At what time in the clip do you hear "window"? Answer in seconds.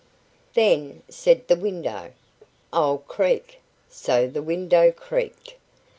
1.55-2.13, 4.41-4.91